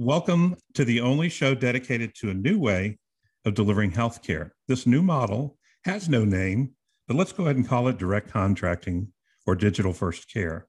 [0.00, 2.98] Welcome to the only show dedicated to a new way
[3.44, 4.50] of delivering healthcare.
[4.68, 6.74] This new model has no name,
[7.08, 9.12] but let's go ahead and call it direct contracting
[9.44, 10.68] or digital first care.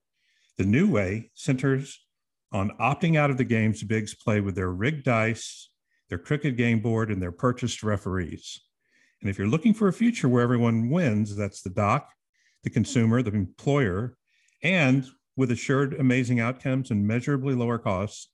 [0.58, 2.04] The new way centers
[2.50, 5.70] on opting out of the games bigs play with their rigged dice,
[6.08, 8.60] their crooked game board, and their purchased referees.
[9.20, 12.10] And if you're looking for a future where everyone wins, that's the doc,
[12.64, 14.16] the consumer, the employer,
[14.64, 15.06] and
[15.36, 18.29] with assured amazing outcomes and measurably lower costs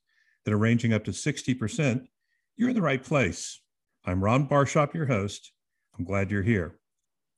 [0.47, 2.07] that are ranging up to 60%,
[2.55, 3.59] you're in the right place.
[4.05, 5.51] I'm Ron Barshop, your host.
[5.99, 6.79] I'm glad you're here.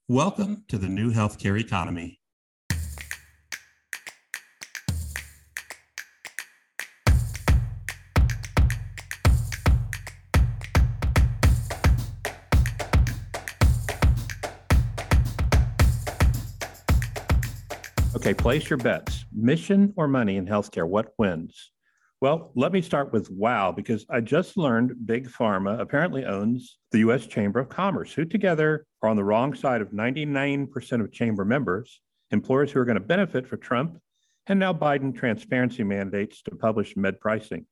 [0.07, 2.19] Welcome to the new healthcare economy.
[18.15, 19.25] Okay, place your bets.
[19.33, 20.87] Mission or money in healthcare?
[20.87, 21.71] What wins?
[22.21, 26.99] Well, let me start with wow, because I just learned Big Pharma apparently owns the
[26.99, 31.45] US Chamber of Commerce, who together are on the wrong side of 99% of chamber
[31.45, 33.99] members, employers who are going to benefit for Trump
[34.47, 37.65] and now Biden transparency mandates to publish med pricing.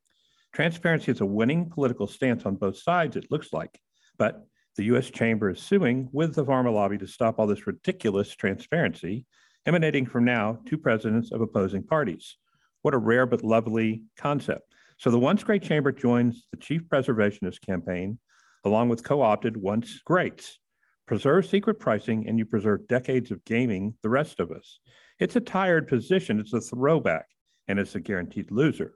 [0.54, 3.80] Transparency is a winning political stance on both sides, it looks like.
[4.17, 4.45] But
[4.78, 9.26] the US Chamber is suing with the pharma lobby to stop all this ridiculous transparency
[9.66, 12.38] emanating from now two presidents of opposing parties.
[12.81, 14.73] What a rare but lovely concept.
[14.97, 18.20] So the Once Great Chamber joins the Chief Preservationist campaign,
[18.66, 20.59] along with co opted Once Greats.
[21.05, 24.80] Preserve secret pricing and you preserve decades of gaming the rest of us.
[25.20, 27.28] It's a tired position, it's a throwback,
[27.67, 28.94] and it's a guaranteed loser.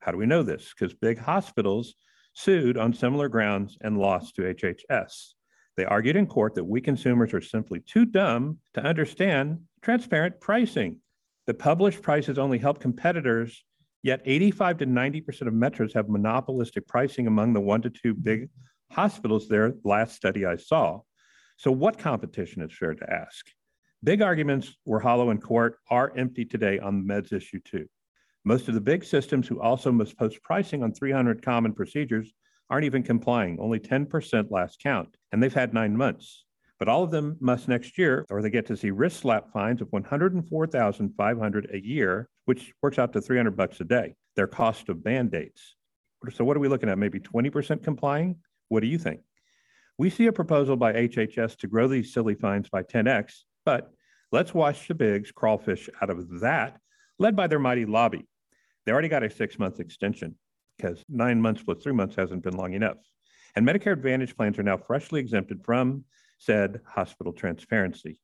[0.00, 0.72] How do we know this?
[0.72, 1.94] Because big hospitals
[2.34, 5.32] sued on similar grounds and lost to HHS.
[5.76, 11.00] They argued in court that we consumers are simply too dumb to understand transparent pricing.
[11.48, 13.64] The published prices only help competitors,
[14.02, 18.50] yet 85 to 90% of metros have monopolistic pricing among the one to two big
[18.92, 21.00] hospitals there, last study I saw.
[21.56, 23.46] So, what competition is fair to ask?
[24.04, 27.86] Big arguments were hollow in court are empty today on the meds issue, too.
[28.44, 32.30] Most of the big systems who also must post pricing on 300 common procedures
[32.68, 36.44] aren't even complying, only 10% last count, and they've had nine months
[36.78, 39.80] but all of them must next year, or they get to see wrist slap fines
[39.80, 44.14] of 104,500 a year, which works out to 300 bucks a day.
[44.36, 45.76] Their cost of band-aids.
[46.32, 46.98] So what are we looking at?
[46.98, 48.36] Maybe 20% complying?
[48.68, 49.20] What do you think?
[49.98, 53.90] We see a proposal by HHS to grow these silly fines by 10x, but
[54.30, 56.78] let's watch the bigs crawfish out of that,
[57.18, 58.28] led by their mighty lobby.
[58.86, 60.36] They already got a six-month extension
[60.76, 62.98] because nine months plus three months hasn't been long enough.
[63.56, 66.04] And Medicare Advantage plans are now freshly exempted from
[66.38, 68.18] said hospital transparency.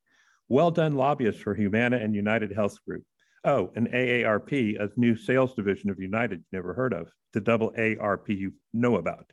[0.49, 3.05] Well done, lobbyists for Humana and United Health Group.
[3.45, 7.75] Oh, and AARP, a new sales division of United you never heard of, the double
[7.77, 9.31] ARP you know about.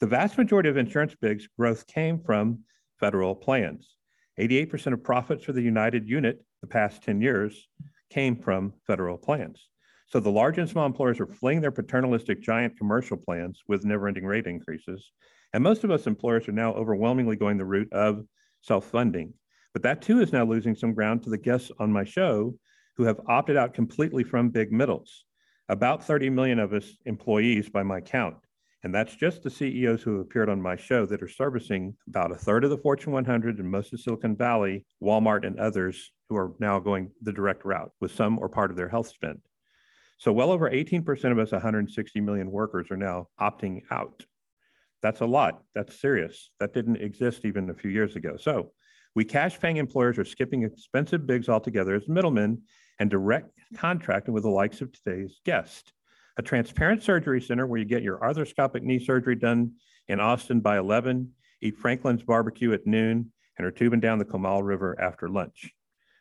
[0.00, 2.60] The vast majority of insurance bigs growth came from
[2.98, 3.96] federal plans.
[4.40, 7.68] 88% of profits for the United unit the past 10 years
[8.10, 9.68] came from federal plans.
[10.06, 14.06] So the large and small employers are fleeing their paternalistic giant commercial plans with never
[14.06, 15.12] ending rate increases
[15.54, 18.26] and most of us employers are now overwhelmingly going the route of
[18.60, 19.32] self funding.
[19.72, 22.56] But that too is now losing some ground to the guests on my show
[22.96, 25.24] who have opted out completely from big middles.
[25.68, 28.36] About 30 million of us employees by my count.
[28.82, 32.32] And that's just the CEOs who have appeared on my show that are servicing about
[32.32, 36.36] a third of the Fortune 100 and most of Silicon Valley, Walmart, and others who
[36.36, 39.40] are now going the direct route with some or part of their health spend.
[40.24, 44.24] So, well over 18% of us, 160 million workers, are now opting out.
[45.02, 45.62] That's a lot.
[45.74, 46.48] That's serious.
[46.60, 48.38] That didn't exist even a few years ago.
[48.38, 48.72] So
[49.14, 52.62] we cash paying employers are skipping expensive bigs altogether as middlemen
[52.98, 55.92] and direct contracting with the likes of today's guest.
[56.38, 59.72] A transparent surgery center where you get your arthroscopic knee surgery done
[60.08, 64.64] in Austin by 11, eat Franklin's barbecue at noon, and are tubing down the Comal
[64.64, 65.70] River after lunch.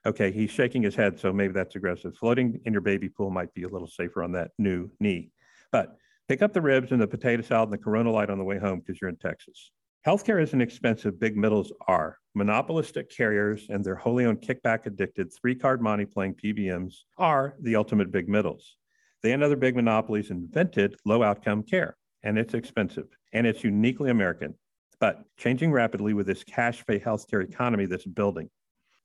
[0.06, 2.16] Okay, he's shaking his head, so maybe that's aggressive.
[2.18, 5.31] Floating in your baby pool might be a little safer on that new knee.
[5.72, 5.97] But
[6.30, 8.57] Pick up the ribs and the potato salad and the Corona Light on the way
[8.57, 9.72] home because you're in Texas.
[10.07, 12.18] Healthcare isn't expensive, big middles are.
[12.33, 17.75] Monopolistic carriers and their wholly owned kickback addicted three card money playing PBMs are the
[17.75, 18.78] ultimate big middles.
[19.22, 24.10] They and other big monopolies invented low outcome care, and it's expensive and it's uniquely
[24.10, 24.56] American,
[25.01, 28.50] but changing rapidly with this cash pay healthcare economy that's building.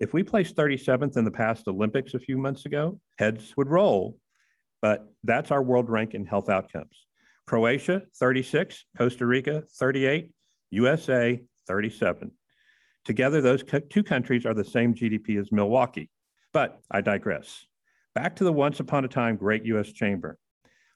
[0.00, 4.16] If we placed 37th in the past Olympics a few months ago, heads would roll,
[4.80, 7.06] but that's our world rank in health outcomes.
[7.46, 10.30] Croatia, 36, Costa Rica, 38,
[10.70, 12.30] USA, 37.
[13.04, 16.10] Together, those two countries are the same GDP as Milwaukee.
[16.52, 17.66] But I digress.
[18.14, 20.38] Back to the once upon a time great US chamber.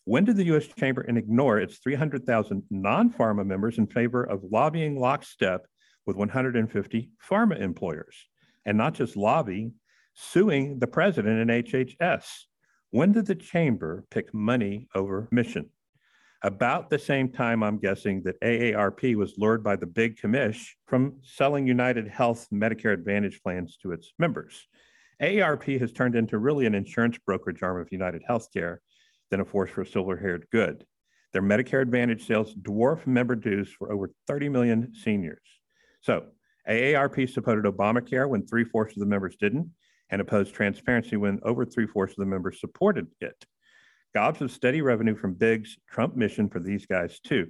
[0.05, 0.67] When did the U.S.
[0.67, 5.65] Chamber ignore its 300,000 non pharma members in favor of lobbying lockstep
[6.07, 8.17] with 150 pharma employers?
[8.64, 9.73] And not just lobby,
[10.14, 12.25] suing the president and HHS.
[12.91, 15.70] When did the chamber pick money over mission?
[16.44, 21.19] About the same time, I'm guessing that AARP was lured by the big commish from
[21.23, 24.67] selling United Health Medicare Advantage plans to its members.
[25.23, 28.79] AARP has turned into really an insurance brokerage arm of United Healthcare
[29.31, 30.85] than a force for silver haired good.
[31.32, 35.47] Their Medicare Advantage sales dwarf member dues for over 30 million seniors.
[36.00, 36.26] So,
[36.69, 39.70] AARP supported Obamacare when three fourths of the members didn't,
[40.11, 43.44] and opposed transparency when over three fourths of the members supported it.
[44.14, 47.49] Gobs of steady revenue from Big's Trump mission for these guys, too.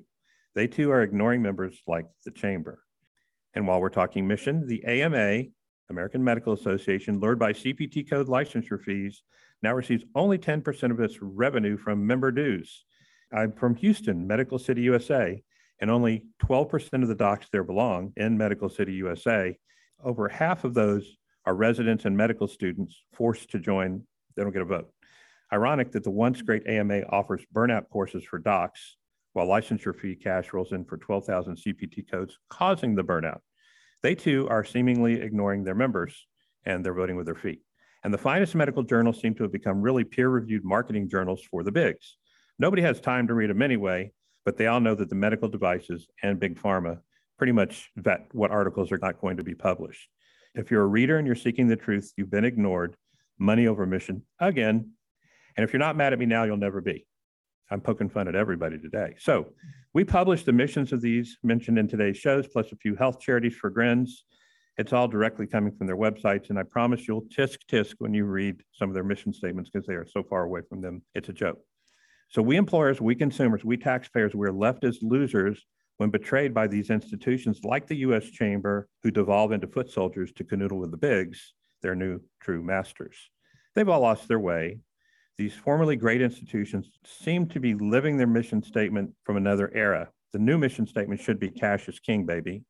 [0.55, 2.83] They too are ignoring members like the chamber.
[3.55, 5.45] And while we're talking mission, the AMA,
[5.91, 9.23] American Medical Association, lured by CPT code licensure fees,
[9.63, 12.85] now receives only 10% of its revenue from member dues.
[13.33, 15.43] I'm from Houston, Medical City, USA,
[15.81, 19.57] and only 12% of the docs there belong in Medical City, USA.
[20.03, 24.03] Over half of those are residents and medical students forced to join.
[24.37, 24.91] They don't get a vote.
[25.53, 28.97] Ironic that the once great AMA offers burnout courses for docs,
[29.33, 33.41] while licensure fee cash rolls in for 12,000 CPT codes, causing the burnout.
[34.03, 36.27] They too are seemingly ignoring their members
[36.65, 37.61] and they're voting with their feet.
[38.05, 41.63] And the finest medical journals seem to have become really peer reviewed marketing journals for
[41.63, 42.17] the bigs.
[42.59, 44.13] Nobody has time to read them anyway,
[44.45, 47.01] but they all know that the medical devices and big pharma
[47.39, 50.09] pretty much vet what articles are not going to be published.
[50.55, 52.97] If you're a reader and you're seeking the truth, you've been ignored,
[53.39, 54.93] money over mission again,
[55.57, 57.07] and if you're not mad at me now, you'll never be.
[57.71, 59.15] I'm poking fun at everybody today.
[59.19, 59.47] So
[59.95, 63.55] we publish the missions of these mentioned in today's shows, plus a few health charities
[63.55, 64.25] for grins.
[64.79, 66.51] It's all directly coming from their websites.
[66.51, 69.87] And I promise you'll tisk tisk when you read some of their mission statements because
[69.87, 71.03] they are so far away from them.
[71.15, 71.61] It's a joke.
[72.33, 75.63] So we employers, we consumers, we taxpayers, we're left as losers
[75.99, 80.45] when betrayed by these institutions like the US Chamber, who devolve into foot soldiers to
[80.45, 81.53] canoodle with the bigs,
[81.83, 83.17] their new true masters.
[83.75, 84.79] They've all lost their way.
[85.37, 90.09] These formerly great institutions seem to be living their mission statement from another era.
[90.33, 92.65] The new mission statement should be cash is king, baby.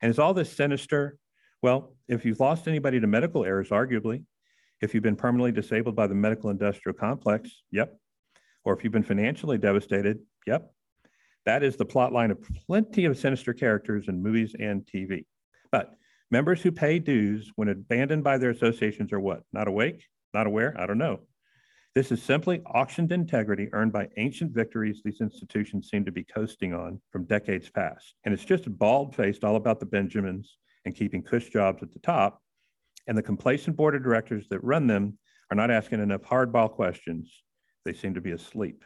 [0.00, 1.18] And is all this sinister?
[1.62, 4.22] Well, if you've lost anybody to medical errors, arguably,
[4.80, 7.99] if you've been permanently disabled by the medical industrial complex, yep.
[8.64, 10.72] Or if you've been financially devastated, yep.
[11.46, 15.24] That is the plot line of plenty of sinister characters in movies and TV.
[15.72, 15.94] But
[16.30, 19.42] members who pay dues when abandoned by their associations are what?
[19.52, 20.04] Not awake?
[20.34, 20.74] Not aware?
[20.78, 21.20] I don't know.
[21.94, 26.72] This is simply auctioned integrity earned by ancient victories these institutions seem to be coasting
[26.72, 28.14] on from decades past.
[28.24, 31.98] And it's just bald faced all about the Benjamins and keeping cush jobs at the
[31.98, 32.40] top.
[33.08, 35.18] And the complacent board of directors that run them
[35.50, 37.42] are not asking enough hardball questions.
[37.84, 38.84] They seem to be asleep.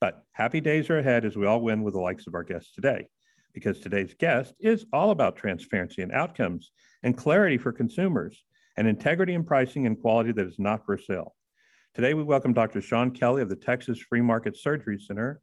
[0.00, 2.72] But happy days are ahead as we all win with the likes of our guests
[2.72, 3.08] today,
[3.52, 6.70] because today's guest is all about transparency and outcomes
[7.02, 8.44] and clarity for consumers
[8.76, 11.34] and integrity in pricing and quality that is not for sale.
[11.94, 12.80] Today, we welcome Dr.
[12.80, 15.40] Sean Kelly of the Texas Free Market Surgery Center.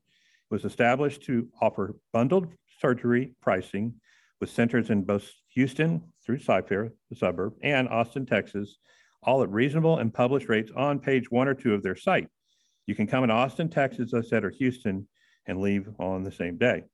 [0.50, 2.48] It was established to offer bundled
[2.80, 3.96] surgery pricing
[4.40, 8.78] with centers in both Houston through Cy-Fair, the suburb, and Austin, Texas,
[9.24, 12.30] all at reasonable and published rates on page one or two of their site.
[12.88, 15.08] You can come in Austin, Texas, as I said, or Houston,
[15.46, 16.86] and leave on the same day.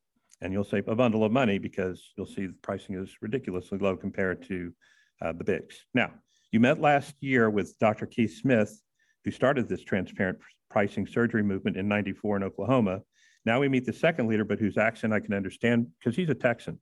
[0.41, 3.95] And you'll save a bundle of money because you'll see the pricing is ridiculously low
[3.95, 4.73] compared to
[5.21, 5.85] uh, the bigs.
[5.93, 6.11] Now,
[6.51, 8.07] you met last year with Dr.
[8.07, 8.81] Keith Smith
[9.23, 13.01] who started this transparent pricing surgery movement in 94 in Oklahoma.
[13.45, 16.35] Now we meet the second leader, but whose accent I can understand because he's a
[16.35, 16.79] Texan.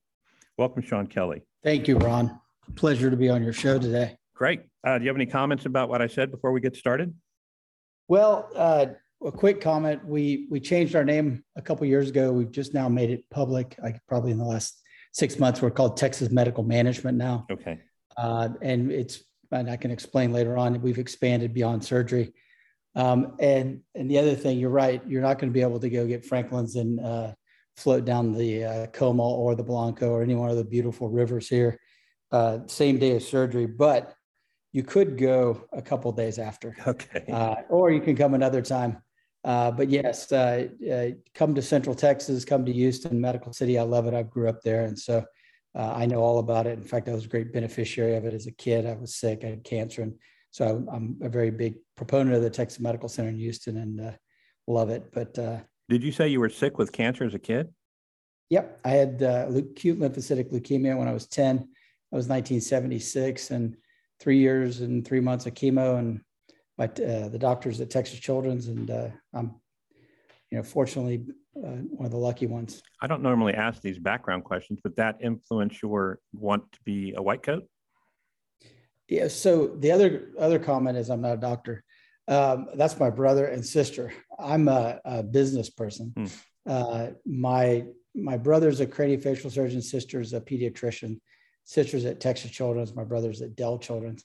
[0.56, 1.42] Welcome, Sean Kelly.
[1.62, 2.40] Thank you, Ron.
[2.74, 4.16] Pleasure to be on your show today.
[4.34, 4.62] Great.
[4.84, 7.14] Uh, do you have any comments about what I said before we get started?
[8.08, 8.86] Well, uh,
[9.24, 10.04] a quick comment.
[10.04, 12.32] We we changed our name a couple years ago.
[12.32, 13.76] We've just now made it public.
[13.82, 14.80] Like probably in the last
[15.12, 17.46] six months, we're called Texas Medical Management now.
[17.50, 17.80] Okay.
[18.16, 22.32] Uh, and it's and I can explain later on, we've expanded beyond surgery.
[22.94, 25.90] Um, and and the other thing, you're right, you're not going to be able to
[25.90, 27.32] go get Franklin's and uh,
[27.76, 31.48] float down the uh, Comal or the Blanco or any one of the beautiful rivers
[31.48, 31.78] here,
[32.32, 33.66] uh, same day of surgery.
[33.66, 34.14] But
[34.72, 36.74] you could go a couple days after.
[36.86, 37.24] Okay.
[37.30, 39.02] Uh, or you can come another time.
[39.44, 43.78] Uh, but yes, uh, come to Central Texas, come to Houston, Medical City.
[43.78, 44.14] I love it.
[44.14, 45.24] I grew up there, and so
[45.74, 46.78] uh, I know all about it.
[46.78, 48.86] In fact, I was a great beneficiary of it as a kid.
[48.86, 50.02] I was sick, I had cancer.
[50.02, 50.14] And
[50.50, 54.12] so I'm a very big proponent of the Texas Medical Center in Houston and uh,
[54.66, 55.10] love it.
[55.12, 55.58] But uh,
[55.88, 57.72] did you say you were sick with cancer as a kid?
[58.50, 58.80] Yep.
[58.84, 61.56] I had uh, acute lymphocytic leukemia when I was 10.
[61.56, 63.76] That was 1976 and
[64.20, 66.20] three years and three months of chemo and
[66.78, 68.68] my, uh, the doctors at Texas Children's.
[68.68, 69.54] And uh, I'm
[70.52, 71.24] you know, fortunately,
[71.56, 72.82] uh, one of the lucky ones.
[73.00, 77.22] I don't normally ask these background questions, but that influence your want to be a
[77.22, 77.66] white coat?
[79.08, 79.28] Yeah.
[79.28, 81.82] So the other other comment is I'm not a doctor.
[82.28, 84.12] Um, that's my brother and sister.
[84.38, 86.12] I'm a, a business person.
[86.14, 86.26] Hmm.
[86.66, 91.18] Uh, my my brother's a craniofacial surgeon, sister's a pediatrician,
[91.64, 94.22] sister's at Texas Children's, my brother's at Dell Children's.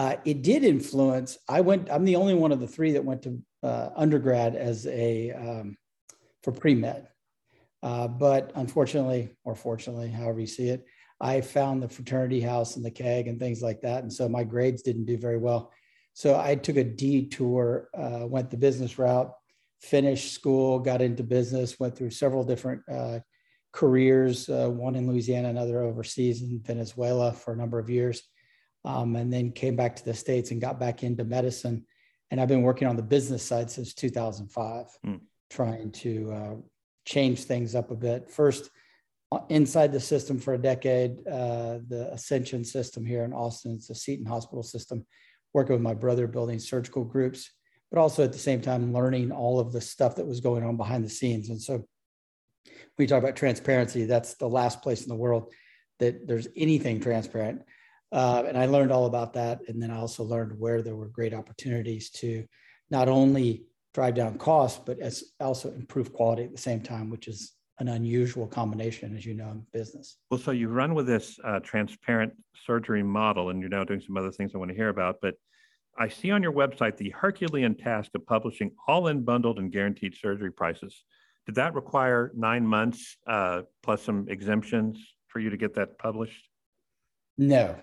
[0.00, 1.36] Uh, it did influence.
[1.46, 1.90] I went.
[1.90, 5.76] I'm the only one of the three that went to uh, undergrad as a um,
[6.42, 7.06] for pre med,
[7.82, 10.86] uh, but unfortunately, or fortunately, however you see it,
[11.20, 14.42] I found the fraternity house and the keg and things like that, and so my
[14.42, 15.70] grades didn't do very well.
[16.14, 19.30] So I took a detour, uh, went the business route,
[19.82, 23.18] finished school, got into business, went through several different uh,
[23.72, 28.22] careers, uh, one in Louisiana, another overseas in Venezuela for a number of years,
[28.84, 31.84] um, and then came back to the States and got back into medicine.
[32.30, 35.20] And I've been working on the business side since 2005, mm.
[35.50, 36.54] trying to uh,
[37.04, 38.30] change things up a bit.
[38.30, 38.70] First,
[39.32, 43.90] uh, inside the system for a decade, uh, the Ascension system here in Austin, it's
[43.90, 45.04] a Seton Hospital system,
[45.52, 47.50] working with my brother building surgical groups
[47.90, 50.76] but also at the same time learning all of the stuff that was going on
[50.76, 51.50] behind the scenes.
[51.50, 51.86] And so when
[52.98, 55.52] you talk about transparency, that's the last place in the world
[55.98, 57.62] that there's anything transparent.
[58.12, 59.60] Uh, and I learned all about that.
[59.68, 62.44] And then I also learned where there were great opportunities to
[62.90, 63.64] not only
[63.94, 67.88] drive down costs, but as also improve quality at the same time, which is an
[67.88, 70.18] unusual combination, as you know, in business.
[70.30, 72.32] Well, so you run with this uh, transparent
[72.66, 75.16] surgery model, and you're now doing some other things I want to hear about.
[75.22, 75.34] But
[75.98, 80.14] I see on your website the Herculean task of publishing all in bundled and guaranteed
[80.14, 81.04] surgery prices.
[81.46, 84.98] Did that require nine months uh, plus some exemptions
[85.28, 86.49] for you to get that published?
[87.40, 87.74] No,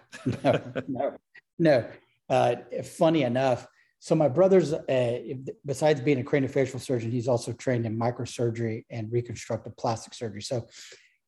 [0.44, 1.18] no, no,
[1.58, 1.86] no.
[2.30, 3.68] Uh, funny enough,
[4.00, 5.20] so my brother's, uh,
[5.66, 10.44] besides being a craniofacial surgeon, he's also trained in microsurgery and reconstructive plastic surgery.
[10.44, 10.68] So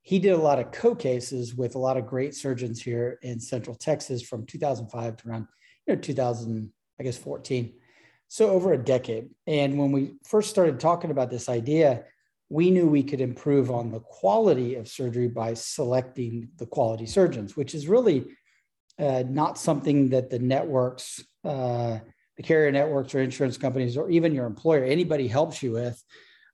[0.04, 3.76] he did a lot of co-cases with a lot of great surgeons here in Central
[3.76, 5.48] Texas from 2005 to around
[5.88, 7.74] you know 2000 I guess 14.
[8.28, 9.30] So over a decade.
[9.48, 12.04] And when we first started talking about this idea,
[12.50, 17.56] we knew we could improve on the quality of surgery by selecting the quality surgeons,
[17.56, 18.26] which is really
[18.98, 22.00] uh, not something that the networks, uh,
[22.38, 26.04] the carrier networks or insurance companies, or even your employer, anybody helps you with.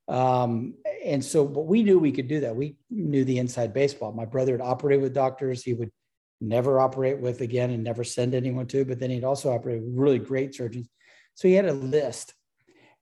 [0.07, 2.55] Um, and so, but we knew we could do that.
[2.55, 4.11] We knew the inside baseball.
[4.11, 5.63] My brother had operated with doctors.
[5.63, 5.91] He would
[6.41, 9.93] never operate with again and never send anyone to, but then he'd also operate with
[9.95, 10.89] really great surgeons.
[11.35, 12.33] So he had a list.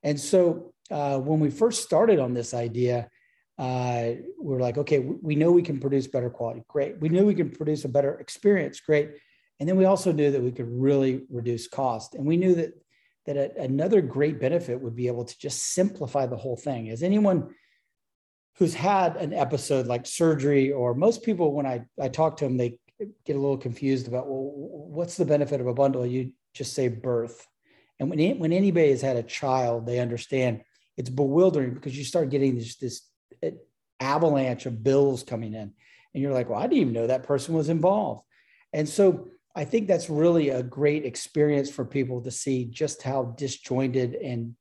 [0.03, 3.09] And so uh, when we first started on this idea,
[3.57, 6.63] uh, we are like, okay, we know we can produce better quality.
[6.67, 6.99] Great.
[6.99, 8.79] We knew we could produce a better experience.
[8.79, 9.11] Great.
[9.59, 12.13] And then we also knew that we could really reduce cost.
[12.15, 12.73] And we knew that
[13.25, 16.89] that a, another great benefit would be able to just simplify the whole thing.
[16.89, 17.55] As anyone
[18.57, 22.57] who's had an episode like surgery, or most people, when I, I talk to them,
[22.57, 22.77] they
[23.25, 24.51] get a little confused about well,
[24.97, 26.05] what's the benefit of a bundle?
[26.05, 27.47] You just say birth,
[27.99, 30.61] and when when anybody has had a child, they understand
[30.97, 33.01] it's bewildering because you start getting this this
[33.43, 33.49] uh,
[33.99, 35.71] avalanche of bills coming in,
[36.13, 38.23] and you're like, well, I didn't even know that person was involved,
[38.71, 43.35] and so I think that's really a great experience for people to see just how
[43.37, 44.55] disjointed and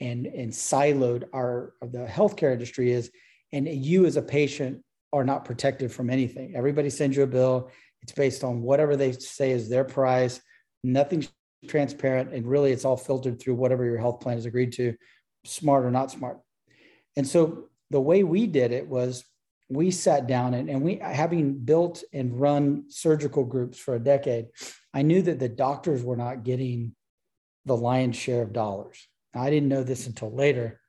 [0.00, 3.10] and and siloed our the healthcare industry is,
[3.52, 6.54] and you as a patient are not protected from anything.
[6.54, 7.70] Everybody sends you a bill.
[8.02, 10.40] It's based on whatever they say is their price.
[10.84, 11.30] Nothing's
[11.66, 12.32] transparent.
[12.32, 14.94] And really, it's all filtered through whatever your health plan has agreed to,
[15.46, 16.40] smart or not smart.
[17.16, 19.24] And so the way we did it was
[19.68, 24.46] we sat down and, and we, having built and run surgical groups for a decade,
[24.94, 26.94] I knew that the doctors were not getting
[27.64, 29.08] the lion's share of dollars.
[29.34, 30.80] I didn't know this until later,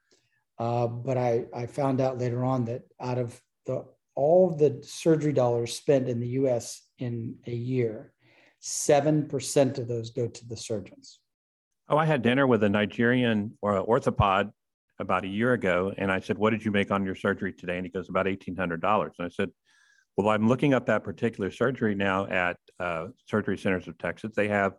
[0.59, 3.85] uh, but I, I found out later on that out of the
[4.15, 8.13] all the surgery dollars spent in the US in a year,
[8.63, 11.19] 7% of those go to the surgeons.
[11.89, 14.51] Oh, I had dinner with a Nigerian or orthopod
[14.99, 15.93] about a year ago.
[15.97, 17.77] And I said, What did you make on your surgery today?
[17.77, 18.81] And he goes, About $1,800.
[18.83, 19.51] And I said,
[20.15, 24.33] Well, I'm looking up that particular surgery now at uh, Surgery Centers of Texas.
[24.35, 24.73] They have,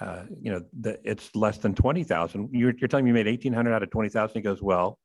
[0.00, 2.50] uh, you know, the, it's less than 20,000.
[2.52, 4.34] You're, you're telling me you made 1,800 out of 20,000.
[4.34, 4.98] He goes, Well,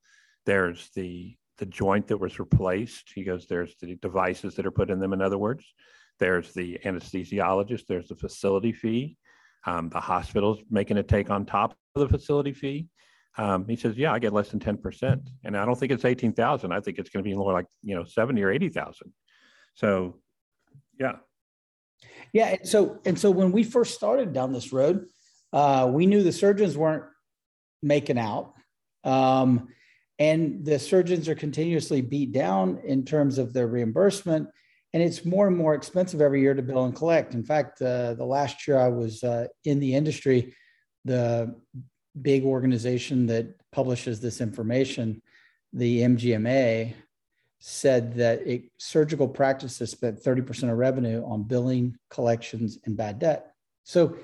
[0.45, 3.11] there's the the joint that was replaced.
[3.13, 5.13] He goes, there's the devices that are put in them.
[5.13, 5.63] In other words,
[6.19, 9.17] there's the anesthesiologist, there's the facility fee.
[9.65, 12.87] Um, the hospital's making a take on top of the facility fee.
[13.37, 15.27] Um, he says, yeah, I get less than 10%.
[15.43, 16.71] And I don't think it's 18,000.
[16.71, 19.11] I think it's going to be more like, you know, 70 or 80,000.
[19.75, 20.19] So,
[20.99, 21.13] yeah.
[22.31, 22.47] Yeah.
[22.47, 25.05] And so, and so when we first started down this road,
[25.51, 27.05] uh, we knew the surgeons weren't
[27.81, 28.53] making out.
[29.03, 29.69] Um,
[30.19, 34.47] And the surgeons are continuously beat down in terms of their reimbursement.
[34.93, 37.33] And it's more and more expensive every year to bill and collect.
[37.33, 40.55] In fact, uh, the last year I was uh, in the industry,
[41.03, 41.55] the
[42.21, 45.21] big organization that publishes this information,
[45.73, 46.93] the MGMA,
[47.59, 53.53] said that it, surgical practices spent 30% of revenue on billing, collections, and bad debt.
[53.85, 54.17] So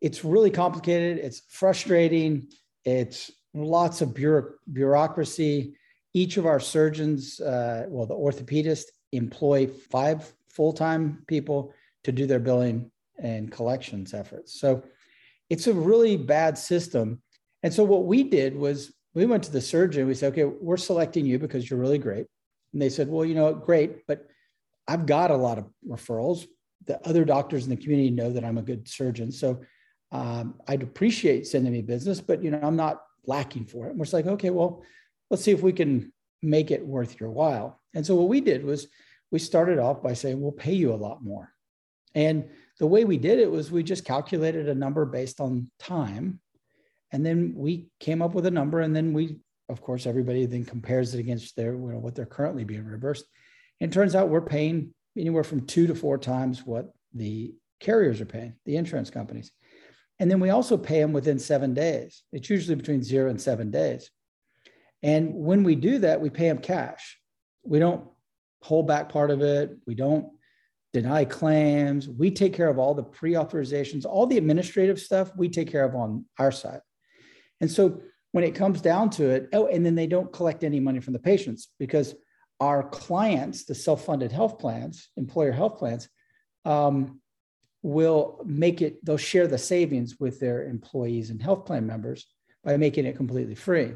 [0.00, 1.18] it's really complicated.
[1.18, 2.48] It's frustrating.
[2.84, 5.76] It's lots of bureau- bureaucracy.
[6.14, 11.72] Each of our surgeons, uh, well, the orthopedist, employ five full time people
[12.04, 14.60] to do their billing and collections efforts.
[14.60, 14.82] So
[15.50, 17.22] it's a really bad system.
[17.62, 20.06] And so what we did was we went to the surgeon.
[20.06, 22.26] We said, okay, we're selecting you because you're really great.
[22.72, 24.26] And they said, well, you know, great, but
[24.86, 26.46] I've got a lot of referrals.
[26.86, 29.32] The other doctors in the community know that I'm a good surgeon.
[29.32, 29.60] So
[30.12, 33.90] um, I'd appreciate sending me business, but, you know, I'm not lacking for it.
[33.90, 34.82] And we're like, okay, well,
[35.30, 36.12] let's see if we can
[36.42, 37.80] make it worth your while.
[37.94, 38.86] And so what we did was
[39.30, 41.52] we started off by saying, we'll pay you a lot more.
[42.14, 46.40] And the way we did it was we just calculated a number based on time.
[47.12, 50.64] And then we came up with a number and then we of course, everybody then
[50.64, 53.24] compares it against their you know, what they're currently being reimbursed.
[53.80, 58.20] And it turns out we're paying anywhere from two to four times what the carriers
[58.20, 59.52] are paying, the insurance companies.
[60.18, 62.22] And then we also pay them within seven days.
[62.32, 64.10] It's usually between zero and seven days.
[65.02, 67.18] And when we do that, we pay them cash.
[67.62, 68.04] We don't
[68.62, 69.76] hold back part of it.
[69.86, 70.30] We don't
[70.92, 72.08] deny claims.
[72.08, 75.84] We take care of all the pre authorizations, all the administrative stuff we take care
[75.84, 76.80] of on our side.
[77.60, 78.00] And so
[78.32, 81.12] when it comes down to it, oh, and then they don't collect any money from
[81.12, 82.14] the patients because
[82.60, 86.08] our clients, the self-funded health plans, employer health plans,
[86.64, 87.20] um,
[87.82, 92.26] will make it, they'll share the savings with their employees and health plan members
[92.64, 93.94] by making it completely free.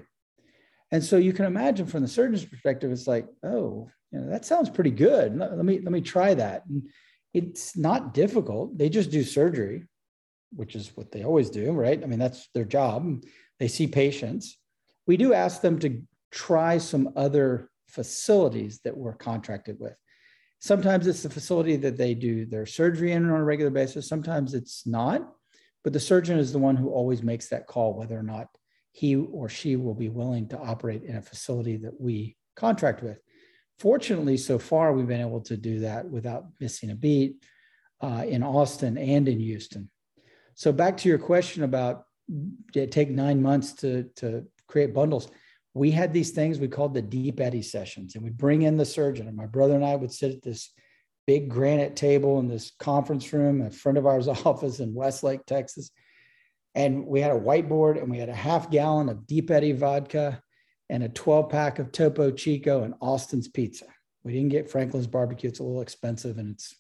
[0.93, 4.45] And so you can imagine from the surgeon's perspective, it's like, oh, you know, that
[4.45, 5.37] sounds pretty good.
[5.37, 6.65] Let, let me let me try that.
[6.67, 6.89] And
[7.33, 8.77] it's not difficult.
[8.77, 9.85] They just do surgery,
[10.55, 12.01] which is what they always do, right?
[12.01, 13.25] I mean, that's their job
[13.59, 14.59] they see patients.
[15.07, 19.97] We do ask them to try some other facilities that we're contracted with.
[20.61, 24.09] Sometimes it's the facility that they do their surgery in on a regular basis.
[24.09, 25.33] Sometimes it's not,
[25.85, 28.49] but the surgeon is the one who always makes that call whether or not
[28.93, 33.19] he or she will be willing to operate in a facility that we contract with.
[33.79, 37.43] Fortunately, so far, we've been able to do that without missing a beat
[38.01, 39.91] uh, in Austin and in Houston.
[40.55, 42.05] So, back to your question about
[42.75, 45.29] it take nine months to, to create bundles.
[45.75, 48.85] We had these things we called the deep eddy sessions, and we bring in the
[48.85, 49.27] surgeon.
[49.27, 50.71] And my brother and I would sit at this
[51.27, 55.91] big granite table in this conference room, a friend of ours office in Westlake, Texas.
[56.75, 60.43] And we had a whiteboard and we had a half gallon of deep eddy vodka
[60.89, 63.87] and a 12 pack of Topo Chico and Austin's pizza.
[64.25, 65.49] We didn't get Franklin's barbecue.
[65.49, 66.75] It's a little expensive and it's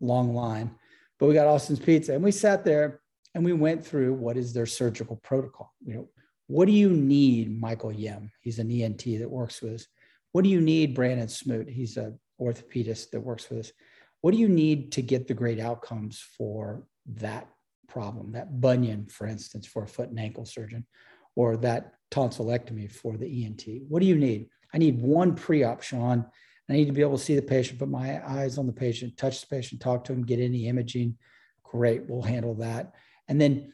[0.00, 0.70] long line,
[1.18, 2.14] but we got Austin's pizza.
[2.14, 3.00] And we sat there
[3.34, 5.74] and we went through what is their surgical protocol.
[5.84, 6.08] You know,
[6.46, 8.30] what do you need, Michael Yem?
[8.40, 9.86] He's an ENT that works with us.
[10.32, 11.68] What do you need, Brandon Smoot?
[11.68, 13.72] He's a orthopedist that works with us.
[14.20, 17.48] What do you need to get the great outcomes for that
[17.88, 20.86] problem, that bunion, for instance, for a foot and ankle surgeon,
[21.34, 23.64] or that tonsillectomy for the ENT?
[23.88, 24.48] What do you need?
[24.74, 26.26] I need one pre-op, Sean.
[26.68, 29.16] I need to be able to see the patient, put my eyes on the patient,
[29.16, 31.16] touch the patient, talk to him, get any imaging.
[31.62, 32.94] Great, we'll handle that.
[33.28, 33.72] And then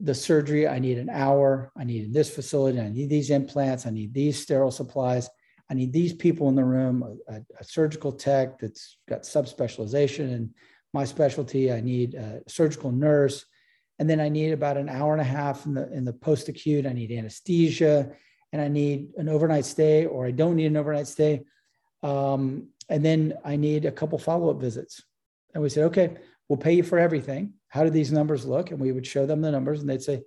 [0.00, 1.72] the surgery, I need an hour.
[1.76, 2.80] I need in this facility.
[2.80, 3.86] I need these implants.
[3.86, 5.28] I need these sterile supplies.
[5.70, 10.54] I need these people in the room, a, a surgical tech that's got subspecialization in
[10.92, 11.72] my specialty.
[11.72, 13.44] I need a surgical nurse.
[13.98, 16.48] And then I need about an hour and a half in the, in the post
[16.48, 16.86] acute.
[16.86, 18.12] I need anesthesia
[18.52, 21.42] and I need an overnight stay, or I don't need an overnight stay.
[22.02, 25.02] Um, and then I need a couple follow up visits.
[25.52, 26.16] And we said, okay,
[26.48, 28.70] we'll pay you for everything how do these numbers look?
[28.70, 30.22] And we would show them the numbers and they'd say,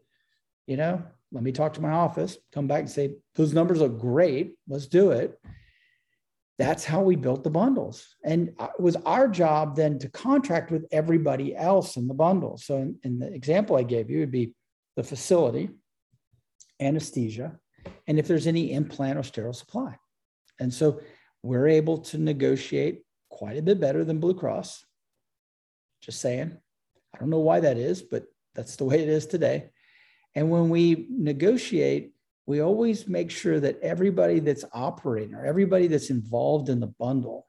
[0.68, 4.00] you know, let me talk to my office, come back and say, those numbers look
[4.00, 4.56] great.
[4.68, 5.40] Let's do it.
[6.62, 8.16] That's how we built the bundles.
[8.24, 12.56] And uh, it was our job then to contract with everybody else in the bundle.
[12.58, 14.54] So, in, in the example I gave you, would be
[14.96, 15.72] the facility,
[16.80, 17.58] anesthesia,
[18.06, 19.98] and if there's any implant or sterile supply.
[20.60, 21.02] And so
[21.42, 24.86] we're able to negotiate quite a bit better than Blue Cross.
[26.04, 26.56] Just saying,
[27.16, 29.72] I don't know why that is, but that's the way it is today.
[30.36, 32.11] And when we negotiate,
[32.46, 37.48] we always make sure that everybody that's operating or everybody that's involved in the bundle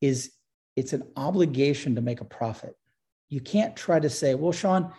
[0.00, 0.32] is
[0.76, 2.74] it's an obligation to make a profit.
[3.28, 4.92] You can't try to say, well, Sean,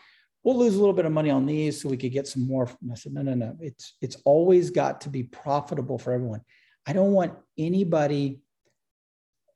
[0.44, 2.70] we'll lose a little bit of money on these so we could get some more.
[2.82, 3.58] And I said, no, no, no.
[3.60, 6.42] It's it's always got to be profitable for everyone.
[6.86, 8.40] I don't want anybody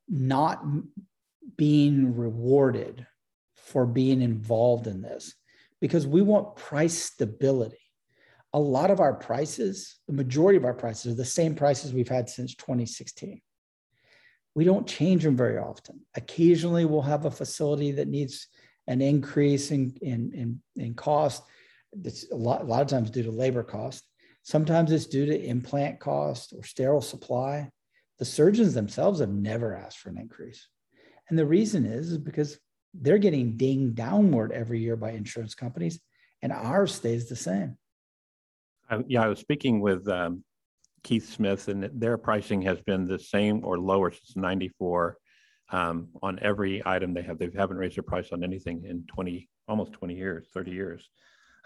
[0.08, 0.64] not
[1.56, 3.06] being rewarded
[3.54, 5.34] for being involved in this
[5.80, 7.76] because we want price stability.
[8.54, 12.08] A lot of our prices, the majority of our prices are the same prices we've
[12.08, 13.42] had since 2016.
[14.54, 16.00] We don't change them very often.
[16.14, 18.46] Occasionally, we'll have a facility that needs
[18.86, 21.42] an increase in, in, in, in cost.
[22.04, 24.04] It's a lot, a lot of times due to labor cost.
[24.44, 27.70] Sometimes it's due to implant cost or sterile supply.
[28.18, 30.68] The surgeons themselves have never asked for an increase.
[31.28, 32.58] And the reason is, is because
[32.92, 35.98] they're getting dinged downward every year by insurance companies,
[36.42, 37.76] and ours stays the same.
[39.06, 40.44] Yeah, I was speaking with um,
[41.02, 45.16] Keith Smith, and their pricing has been the same or lower since '94
[45.70, 47.38] um, on every item they have.
[47.38, 51.08] They haven't raised their price on anything in 20, almost 20 years, 30 years.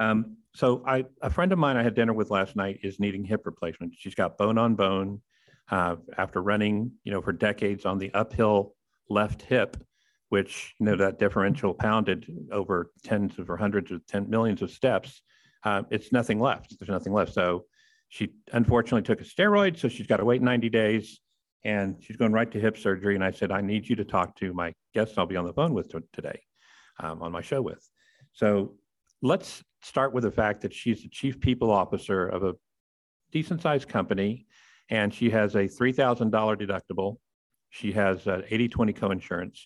[0.01, 3.25] Um, so I, a friend of mine I had dinner with last night is needing
[3.25, 3.95] hip replacement.
[3.97, 5.21] She's got bone on bone
[5.71, 8.75] uh, after running, you know, for decades on the uphill
[9.11, 9.77] left hip,
[10.29, 14.71] which, you know, that differential pounded over tens of or hundreds of ten millions of
[14.71, 15.23] steps.
[15.65, 16.79] Uh, it's nothing left.
[16.79, 17.35] There's nothing left.
[17.35, 17.65] So
[18.09, 19.79] she unfortunately took a steroid.
[19.79, 21.21] So she's got to wait 90 days
[21.65, 23.15] and she's going right to hip surgery.
[23.15, 25.53] And I said, I need you to talk to my guest I'll be on the
[25.53, 26.41] phone with today
[27.01, 27.87] um, on my show with.
[28.33, 28.75] So
[29.23, 32.55] let's start with the fact that she's the chief people officer of a
[33.33, 34.47] decent sized company
[34.91, 37.17] and she has a $3,000 deductible.
[37.71, 39.59] She has 80 20 coinsurance.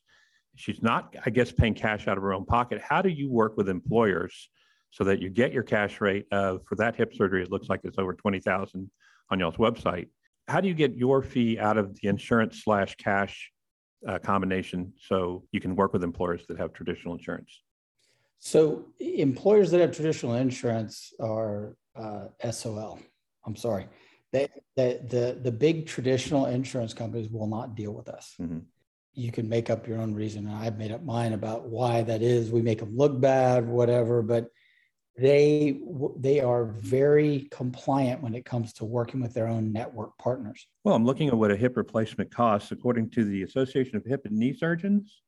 [0.57, 2.81] She's not, I guess, paying cash out of her own pocket.
[2.81, 4.51] How do you work with employers
[4.93, 7.43] so that you get your cash rate of, for that hip surgery?
[7.43, 8.91] It looks like it's over 20,000
[9.31, 10.07] on y'all's website
[10.49, 13.51] how do you get your fee out of the insurance slash cash
[14.07, 17.63] uh, combination so you can work with employers that have traditional insurance?
[18.39, 22.99] So employers that have traditional insurance are uh, SOL.
[23.47, 23.87] I'm sorry.
[24.33, 28.35] They, the, the, the big traditional insurance companies will not deal with us.
[28.41, 28.61] Mm-hmm.
[29.15, 30.49] You can make up your own reason.
[30.49, 32.51] And I've made up mine about why that is.
[32.51, 34.23] We make them look bad, whatever.
[34.23, 34.49] But
[35.17, 35.79] they
[36.17, 40.67] they are very compliant when it comes to working with their own network partners.
[40.85, 42.73] Well, I'm looking at what a hip replacement costs.
[42.73, 45.23] According to the Association of Hip and Knee Surgeons,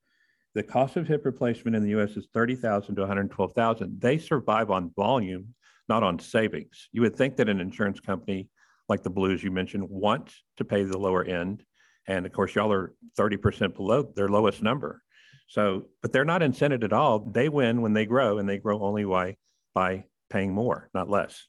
[0.55, 2.17] the cost of hip replacement in the U.S.
[2.17, 4.01] is thirty thousand to one hundred twelve thousand.
[4.01, 5.55] They survive on volume,
[5.89, 6.89] not on savings.
[6.93, 8.49] You would think that an insurance company
[8.89, 11.63] like the Blues you mentioned want to pay the lower end,
[12.09, 15.03] and of course, y'all are thirty percent below their lowest number.
[15.47, 17.19] So, but they're not incented at all.
[17.19, 19.37] They win when they grow, and they grow only by
[19.75, 21.47] by paying more, not less.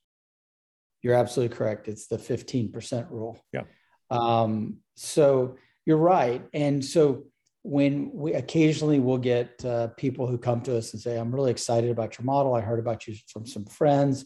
[1.01, 1.87] You're absolutely correct.
[1.87, 3.39] It's the 15% rule.
[3.53, 3.63] Yeah.
[4.09, 6.43] Um, so you're right.
[6.53, 7.25] And so
[7.61, 11.51] when we occasionally will get uh, people who come to us and say, I'm really
[11.51, 12.53] excited about your model.
[12.53, 14.25] I heard about you from some friends.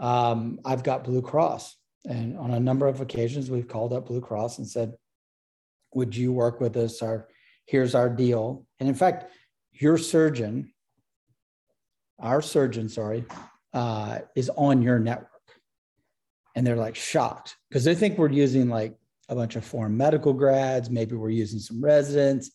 [0.00, 1.76] Um, I've got Blue Cross.
[2.04, 4.94] And on a number of occasions, we've called up Blue Cross and said,
[5.94, 7.00] Would you work with us?
[7.00, 7.28] Our,
[7.66, 8.66] here's our deal.
[8.80, 9.30] And in fact,
[9.72, 10.73] your surgeon
[12.18, 13.24] our surgeon, sorry,
[13.72, 15.30] uh, is on your network.
[16.56, 18.94] And they're like shocked because they think we're using like
[19.28, 20.88] a bunch of foreign medical grads.
[20.88, 22.52] Maybe we're using some residents,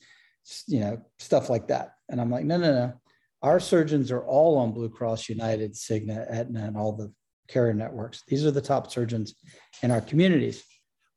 [0.67, 1.95] you know, stuff like that.
[2.07, 2.93] And I'm like, no, no, no.
[3.41, 7.11] Our surgeons are all on Blue Cross, United, Cigna, Aetna, and all the
[7.49, 8.23] carrier networks.
[8.27, 9.35] These are the top surgeons
[9.81, 10.63] in our communities.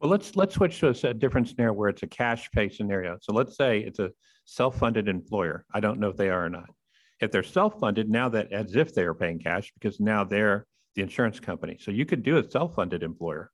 [0.01, 3.19] Well, let's let's switch to a, a different scenario where it's a cash pay scenario.
[3.21, 4.11] So let's say it's a
[4.47, 5.65] self-funded employer.
[5.73, 6.71] I don't know if they are or not.
[7.23, 11.03] If they're self-funded, now that as if they are paying cash because now they're the
[11.03, 11.79] insurance company.
[11.81, 13.51] So you could do a self-funded employer.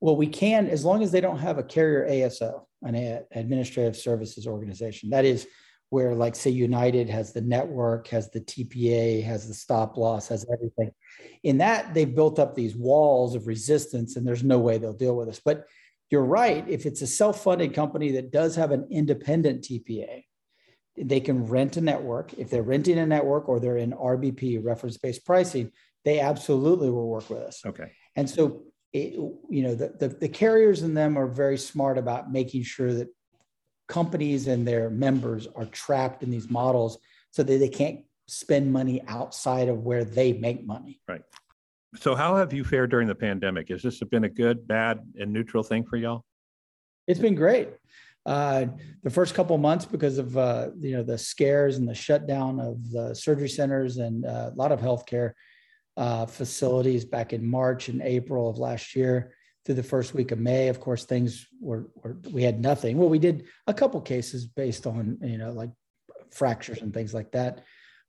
[0.00, 4.46] Well, we can as long as they don't have a carrier ASO, an administrative services
[4.46, 5.10] organization.
[5.10, 5.48] That is
[5.88, 10.46] where, like, say, United has the network, has the TPA, has the stop loss, has
[10.52, 10.92] everything.
[11.44, 15.16] In that, they've built up these walls of resistance, and there's no way they'll deal
[15.16, 15.40] with us.
[15.42, 15.64] But
[16.10, 16.68] you're right.
[16.68, 20.24] If it's a self funded company that does have an independent TPA,
[21.02, 22.32] they can rent a network.
[22.34, 25.72] If they're renting a network or they're in RBP, reference based pricing,
[26.04, 27.62] they absolutely will work with us.
[27.64, 27.92] Okay.
[28.16, 32.32] And so, it, you know, the, the, the carriers in them are very smart about
[32.32, 33.08] making sure that
[33.86, 36.98] companies and their members are trapped in these models
[37.30, 41.00] so that they can't spend money outside of where they make money.
[41.06, 41.22] Right.
[41.96, 43.68] So, how have you fared during the pandemic?
[43.70, 46.24] Has this been a good, bad, and neutral thing for y'all?
[47.06, 47.70] It's been great
[48.28, 48.66] uh,
[49.02, 52.90] the first couple months because of uh, you know the scares and the shutdown of
[52.90, 55.32] the surgery centers and uh, a lot of healthcare
[55.96, 59.32] uh, facilities back in March and April of last year
[59.64, 60.68] through the first week of May.
[60.68, 62.98] Of course, things were, were we had nothing.
[62.98, 65.70] Well, we did a couple cases based on you know like
[66.30, 67.64] fractures and things like that.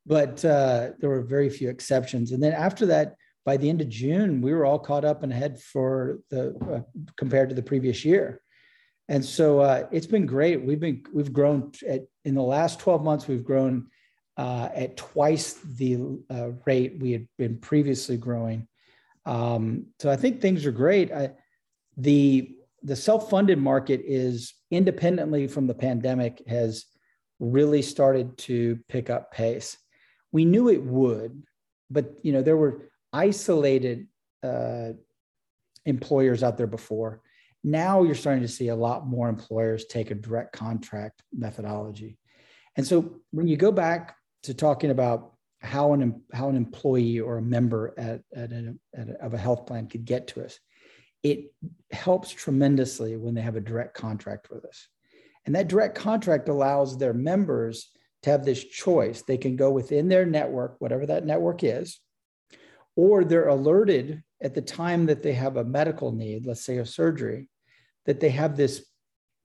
[0.06, 2.34] but uh, there were very few exceptions.
[2.34, 5.32] And then after that, by the end of June, we were all caught up and
[5.32, 6.42] ahead for the
[6.74, 6.82] uh,
[7.16, 8.42] compared to the previous year.
[9.10, 10.64] And so uh, it's been great.
[10.64, 13.28] We've been we've grown at, in the last 12 months.
[13.28, 13.88] We've grown
[14.38, 18.68] uh, at twice the uh, rate we had been previously growing.
[19.26, 21.12] Um, so I think things are great.
[21.12, 21.32] I,
[21.98, 26.86] the the self-funded market is independently from the pandemic has
[27.40, 29.76] really started to pick up pace.
[30.32, 31.44] We knew it would,
[31.90, 34.08] but you know there were isolated
[34.44, 34.92] uh,
[35.86, 37.22] employers out there before.
[37.64, 42.18] Now you're starting to see a lot more employers take a direct contract methodology.
[42.76, 47.38] And so when you go back to talking about how an how an employee or
[47.38, 50.58] a member at, at, a, at a, of a health plan could get to us,
[51.24, 51.52] it
[51.92, 54.88] helps tremendously when they have a direct contract with us.
[55.46, 57.90] And that direct contract allows their members
[58.24, 59.22] to have this choice.
[59.22, 62.00] They can go within their network, whatever that network is,
[62.96, 66.86] or they're alerted at the time that they have a medical need, let's say a
[66.86, 67.50] surgery,
[68.06, 68.86] that they have this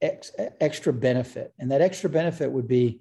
[0.01, 0.31] ex,
[0.61, 1.53] extra benefit.
[1.59, 3.01] And that extra benefit would be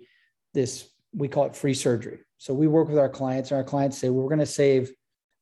[0.53, 2.19] this, we call it free surgery.
[2.37, 4.91] So we work with our clients, and our clients say, well, we're going to save,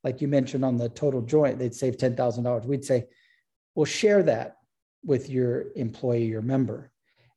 [0.04, 2.66] like you mentioned on the total joint, they'd save $10,000.
[2.66, 3.06] We'd say,
[3.76, 4.58] well, share that
[5.04, 6.92] with your employee, your member.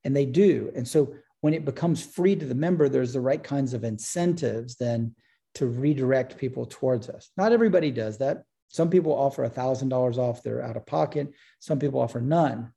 [0.05, 0.71] And they do.
[0.75, 4.77] And so when it becomes free to the member, there's the right kinds of incentives
[4.77, 5.15] then
[5.55, 7.31] to redirect people towards us.
[7.37, 8.45] Not everybody does that.
[8.69, 12.73] Some people offer $1,000 off their out of pocket, some people offer none.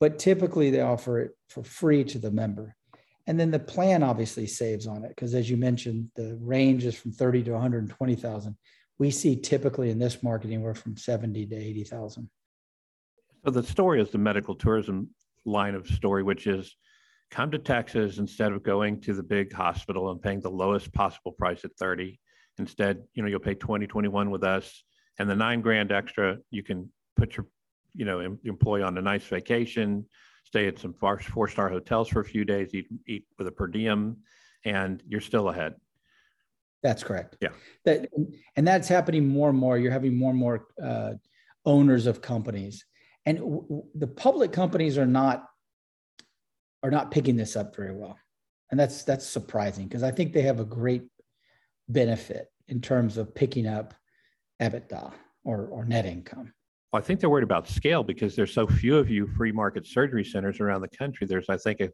[0.00, 2.74] But typically they offer it for free to the member.
[3.26, 6.96] And then the plan obviously saves on it because as you mentioned, the range is
[6.96, 8.56] from 30 to 120,000.
[8.98, 12.28] We see typically in this market anywhere from 70 to 80,000.
[13.44, 15.10] So the story is the medical tourism
[15.44, 16.74] line of story, which is
[17.32, 21.32] come to Texas instead of going to the big hospital and paying the lowest possible
[21.32, 22.20] price at 30.
[22.58, 24.84] Instead, you know, you'll pay 20, 21 with us
[25.18, 27.46] and the nine grand extra, you can put your,
[27.94, 30.04] you know, employee on a nice vacation,
[30.44, 33.50] stay at some four, four star hotels for a few days, eat, eat with a
[33.50, 34.18] per diem,
[34.66, 35.74] and you're still ahead.
[36.82, 37.36] That's correct.
[37.40, 37.50] Yeah.
[37.86, 38.10] That,
[38.56, 39.78] and that's happening more and more.
[39.78, 41.14] You're having more and more uh,
[41.64, 42.84] owners of companies,
[43.24, 45.46] and w- w- the public companies are not
[46.82, 48.18] are not picking this up very well.
[48.70, 51.04] And that's that's surprising because I think they have a great
[51.88, 53.94] benefit in terms of picking up
[54.60, 55.12] EBITDA
[55.44, 56.52] or, or net income.
[56.92, 59.86] Well, I think they're worried about scale because there's so few of you free market
[59.86, 61.26] surgery centers around the country.
[61.26, 61.90] There's, I think, a,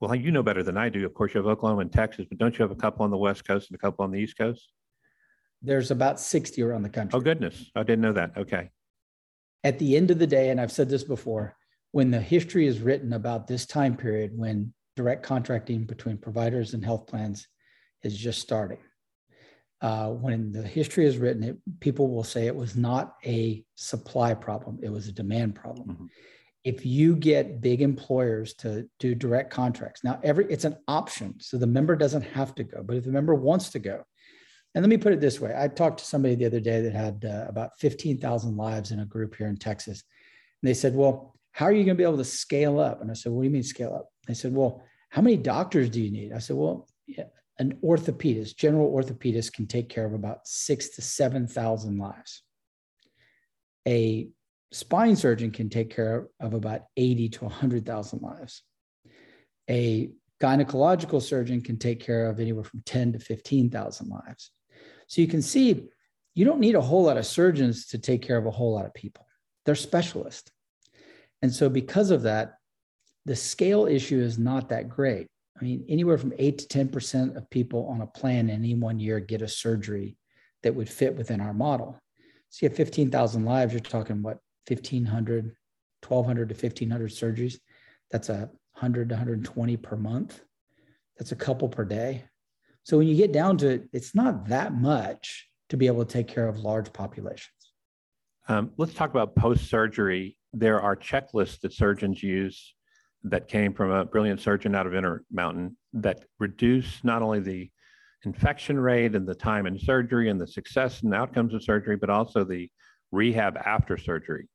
[0.00, 1.04] well, you know better than I do.
[1.04, 3.16] Of course, you have Oklahoma and Texas, but don't you have a couple on the
[3.16, 4.72] West Coast and a couple on the East Coast?
[5.62, 7.18] There's about 60 around the country.
[7.18, 7.70] Oh, goodness.
[7.74, 8.36] I didn't know that.
[8.36, 8.70] Okay.
[9.62, 11.56] At the end of the day, and I've said this before,
[11.92, 16.84] when the history is written about this time period when direct contracting between providers and
[16.84, 17.48] health plans
[18.02, 18.78] is just starting.
[19.82, 24.34] Uh, when the history is written, it, people will say it was not a supply
[24.34, 25.88] problem, it was a demand problem.
[25.88, 26.06] Mm-hmm.
[26.64, 31.56] If you get big employers to do direct contracts, now every it's an option, so
[31.56, 34.04] the member doesn't have to go, but if the member wants to go,
[34.74, 36.92] and let me put it this way: I talked to somebody the other day that
[36.92, 40.04] had uh, about fifteen thousand lives in a group here in Texas,
[40.62, 43.00] and they said, "Well, how are you going to be able to scale up?
[43.00, 44.08] And I said, what do you mean scale up?
[44.26, 46.32] They said, well, how many doctors do you need?
[46.32, 47.24] I said, well, yeah,
[47.58, 52.42] an orthopedist, general orthopedist can take care of about six to 7,000 lives.
[53.86, 54.28] A
[54.72, 58.62] spine surgeon can take care of about 80 to 100,000 lives.
[59.68, 60.10] A
[60.40, 64.52] gynecological surgeon can take care of anywhere from 10 to 15,000 lives.
[65.06, 65.88] So you can see
[66.34, 68.86] you don't need a whole lot of surgeons to take care of a whole lot
[68.86, 69.26] of people.
[69.66, 70.50] They're specialists.
[71.42, 72.54] And so, because of that,
[73.24, 75.26] the scale issue is not that great.
[75.60, 78.98] I mean, anywhere from eight to 10% of people on a plan in any one
[78.98, 80.16] year get a surgery
[80.62, 81.98] that would fit within our model.
[82.50, 85.54] So, you have 15,000 lives, you're talking what, 1,500,
[86.06, 87.58] 1,200 to 1,500 surgeries.
[88.10, 90.40] That's a 100 to 120 per month.
[91.18, 92.24] That's a couple per day.
[92.84, 96.12] So, when you get down to it, it's not that much to be able to
[96.12, 97.48] take care of large populations.
[98.48, 102.74] Um, let's talk about post surgery there are checklists that surgeons use
[103.24, 107.70] that came from a brilliant surgeon out of Intermountain that reduce not only the
[108.24, 112.10] infection rate and the time in surgery and the success and outcomes of surgery, but
[112.10, 112.68] also the
[113.12, 114.48] rehab after surgery.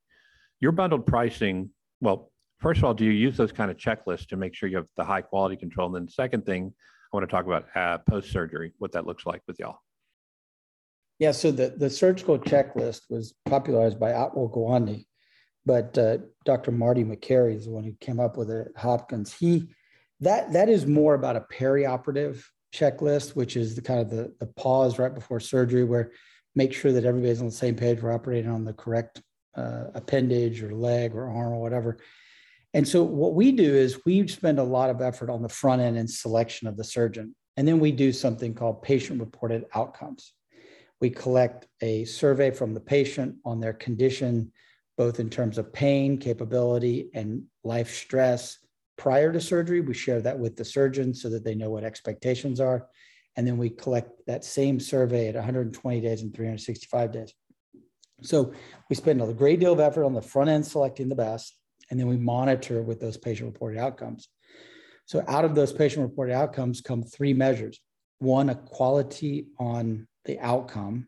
[0.62, 1.70] Your bundled pricing,
[2.02, 4.78] well, first of all, do you use those kind of checklists to make sure you
[4.78, 5.88] have the high quality control?
[5.88, 6.74] And then the second thing,
[7.14, 9.78] I want to talk about uh, post surgery, what that looks like with y'all.
[11.20, 15.06] Yeah, so the, the surgical checklist was popularized by Atul Gawande,
[15.66, 16.72] but uh, Dr.
[16.72, 19.34] Marty Makary is the one who came up with it at Hopkins.
[19.34, 19.68] He
[20.22, 24.48] that that is more about a perioperative checklist, which is the kind of the, the
[24.48, 26.12] pause right before surgery where
[26.56, 28.02] make sure that everybody's on the same page.
[28.02, 29.22] We're operating on the correct
[29.56, 31.98] uh, appendage or leg or arm or whatever.
[32.74, 35.82] And so what we do is we spend a lot of effort on the front
[35.82, 37.36] end and selection of the surgeon.
[37.58, 40.34] And then we do something called patient reported outcomes.
[41.00, 44.52] We collect a survey from the patient on their condition,
[44.98, 48.58] both in terms of pain, capability, and life stress
[48.98, 49.82] prior to surgery.
[49.82, 52.88] We share that with the surgeon so that they know what expectations are.
[53.36, 57.34] And then we collect that same survey at 120 days and 365 days.
[58.22, 58.54] So
[58.90, 61.58] we spend a great deal of effort on the front end selecting the best
[61.90, 64.28] and then we monitor with those patient reported outcomes.
[65.06, 67.80] So out of those patient reported outcomes come three measures.
[68.20, 71.08] One, a quality on the outcome.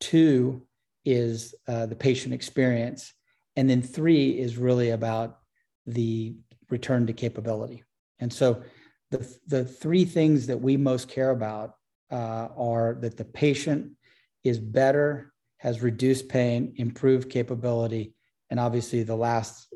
[0.00, 0.66] Two
[1.04, 3.12] is uh, the patient experience.
[3.58, 5.40] And then three is really about
[5.84, 6.36] the
[6.70, 7.82] return to capability.
[8.20, 8.62] And so
[9.10, 11.74] the, the three things that we most care about
[12.12, 13.96] uh, are that the patient
[14.44, 18.14] is better, has reduced pain, improved capability,
[18.48, 19.74] and obviously the last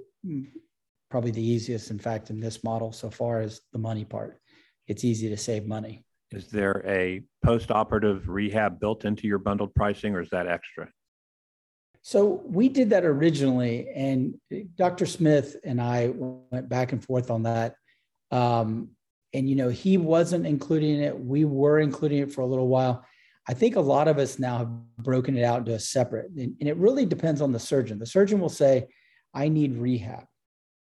[1.11, 4.39] probably the easiest, in fact, in this model so far is the money part.
[4.87, 6.05] It's easy to save money.
[6.31, 10.89] Is there a post-operative rehab built into your bundled pricing or is that extra?
[12.03, 14.35] So we did that originally, and
[14.77, 15.07] Dr.
[15.07, 17.77] Smith and I went back and forth on that.
[18.33, 18.91] Um,
[19.33, 21.19] and you know, he wasn't including it.
[21.19, 23.05] We were including it for a little while.
[23.49, 26.57] I think a lot of us now have broken it out into a separate, and,
[26.59, 27.99] and it really depends on the surgeon.
[27.99, 28.89] The surgeon will say,
[29.33, 30.25] I need rehab.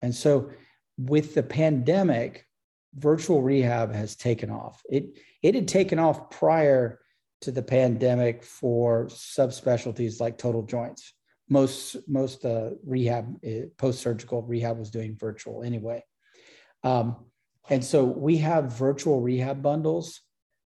[0.01, 0.51] And so
[0.97, 2.45] with the pandemic,
[2.95, 4.81] virtual rehab has taken off.
[4.89, 7.00] It, it had taken off prior
[7.41, 11.13] to the pandemic for subspecialties like total joints.
[11.49, 16.03] Most, most uh, rehab, uh, post-surgical rehab was doing virtual anyway.
[16.83, 17.17] Um,
[17.69, 20.21] and so we have virtual rehab bundles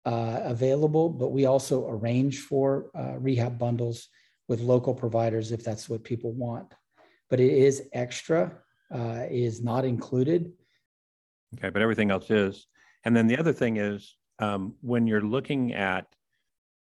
[0.07, 4.09] uh, available, but we also arrange for uh, rehab bundles
[4.47, 6.73] with local providers if that's what people want
[7.29, 8.53] but it is extra,
[8.95, 10.53] uh, is not included.
[11.57, 12.67] Okay, but everything else is.
[13.05, 16.07] And then the other thing is um, when you're looking at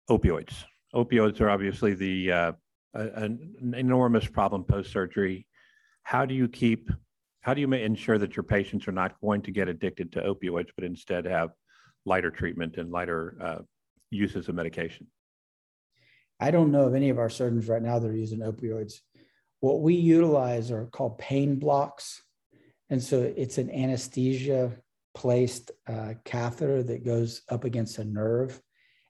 [0.10, 2.52] opioids, opioids are obviously the uh,
[2.94, 5.46] an enormous problem post surgery.
[6.04, 6.89] How do you keep,
[7.41, 10.70] how do you ensure that your patients are not going to get addicted to opioids,
[10.76, 11.50] but instead have
[12.06, 13.58] lighter treatment and lighter uh,
[14.12, 15.08] uses of medication?
[16.39, 19.00] I don't know of any of our surgeons right now that are using opioids.
[19.60, 22.22] What we utilize are called pain blocks.
[22.89, 24.72] And so it's an anesthesia
[25.15, 28.62] placed uh, catheter that goes up against a nerve.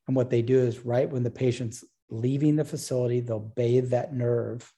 [0.07, 4.13] And what they do is, right when the patient's leaving the facility, they'll bathe that
[4.13, 4.71] nerve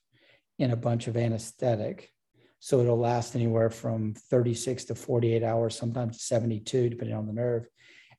[0.58, 2.10] in a bunch of anesthetic.
[2.60, 7.68] So it'll last anywhere from 36 to 48 hours, sometimes 72, depending on the nerve.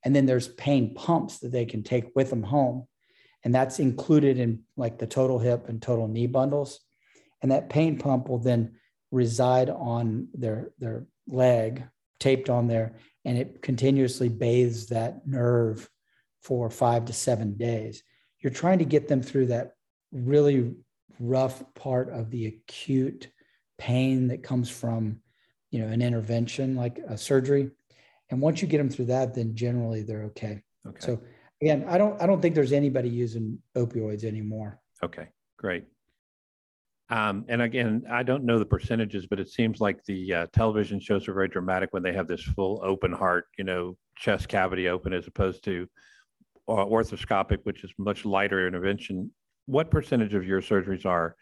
[0.05, 2.87] And then there's pain pumps that they can take with them home.
[3.43, 6.79] And that's included in like the total hip and total knee bundles
[7.41, 8.75] and that pain pump will then
[9.11, 11.83] reside on their their leg
[12.19, 12.95] taped on there
[13.25, 15.89] and it continuously bathes that nerve
[16.41, 18.03] for five to seven days.
[18.39, 19.73] You're trying to get them through that
[20.11, 20.73] really
[21.19, 23.29] rough part of the acute
[23.77, 25.19] pain that comes from
[25.71, 27.71] you know an intervention like a surgery.
[28.31, 30.61] And once you get them through that then generally they're okay.
[30.87, 30.99] Okay.
[30.99, 31.21] So
[31.61, 34.79] again i don't i don't think there's anybody using opioids anymore.
[35.03, 35.27] Okay
[35.59, 35.85] great.
[37.11, 40.99] Um, and again, I don't know the percentages, but it seems like the uh, television
[40.99, 44.87] shows are very dramatic when they have this full open heart, you know, chest cavity
[44.87, 45.87] open as opposed to
[46.69, 49.31] uh, orthoscopic, which is much lighter intervention.
[49.65, 51.35] What percentage of your surgeries are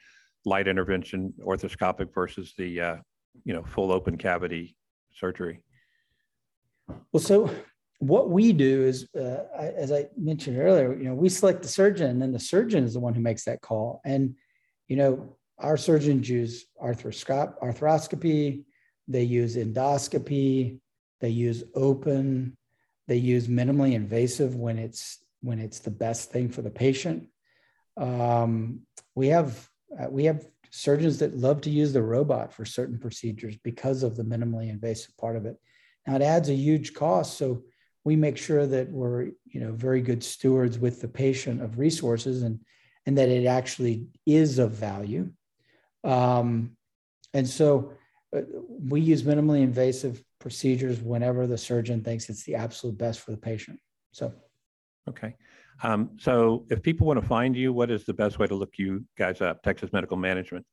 [0.45, 2.95] light intervention orthoscopic versus the, uh,
[3.43, 4.75] you know, full open cavity
[5.11, 5.61] surgery?
[7.11, 7.49] Well, so
[7.99, 12.09] what we do is, uh, as I mentioned earlier, you know, we select the surgeon,
[12.09, 14.01] and then the surgeon is the one who makes that call.
[14.05, 14.35] And
[14.87, 18.63] you know, our surgeons use arthroscop- arthroscopy,
[19.07, 20.79] they use endoscopy,
[21.19, 22.56] they use open,
[23.07, 27.27] they use minimally invasive when it's when it's the best thing for the patient.
[27.95, 28.81] Um,
[29.15, 29.67] we have
[29.99, 34.15] uh, we have surgeons that love to use the robot for certain procedures because of
[34.15, 35.57] the minimally invasive part of it.
[36.05, 37.63] Now it adds a huge cost, so
[38.03, 42.43] we make sure that we're you know very good stewards with the patient of resources
[42.43, 42.59] and
[43.05, 45.29] and that it actually is of value
[46.05, 46.77] um,
[47.33, 47.91] and so
[48.31, 53.37] we use minimally invasive procedures whenever the surgeon thinks it's the absolute best for the
[53.37, 53.79] patient.
[54.11, 54.33] So,
[55.09, 55.35] okay.
[55.83, 58.73] Um, so if people want to find you, what is the best way to look
[58.77, 59.63] you guys up?
[59.63, 60.65] Texas Medical Management.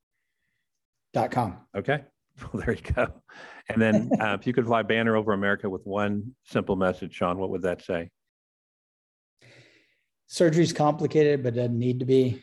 [1.13, 1.59] Dot com.
[1.77, 2.05] Okay.
[2.53, 3.13] Well, there you go.
[3.69, 7.39] And then uh, if you could fly banner over America with one simple message, Sean,
[7.39, 8.11] what would that say?
[10.27, 12.43] surgery's complicated, but it doesn't need to be.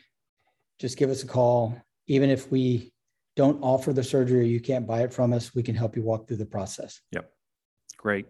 [0.78, 1.76] Just give us a call.
[2.06, 2.91] Even if we
[3.36, 6.02] don't offer the surgery or you can't buy it from us, we can help you
[6.02, 7.00] walk through the process.
[7.12, 7.30] Yep.
[7.96, 8.26] Great.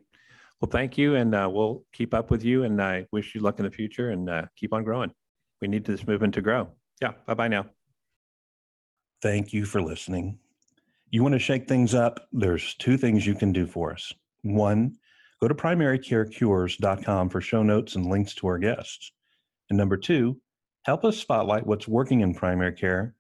[0.61, 1.17] Well, thank you.
[1.17, 2.65] And uh, we'll keep up with you.
[2.65, 5.13] And I wish you luck in the future and uh, keep on growing.
[5.61, 6.69] We need this movement to grow.
[7.01, 7.13] Yeah.
[7.27, 7.67] Bye bye now.
[9.23, 10.39] Thank you for listening.
[11.11, 12.27] You want to shake things up?
[12.33, 14.13] There's two things you can do for us.
[14.43, 14.97] One,
[15.41, 19.13] go to primarycarecures.com for show notes and links to our guests.
[19.69, 20.41] And number two,
[20.85, 23.15] help us spotlight what's working in primary care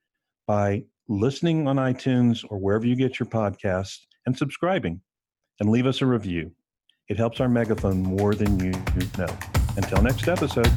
[0.46, 5.00] by listening on iTunes or wherever you get your podcasts and subscribing
[5.60, 6.52] and leave us a review.
[7.08, 8.72] It helps our megaphone more than you
[9.18, 9.36] know.
[9.76, 10.70] Until next episode.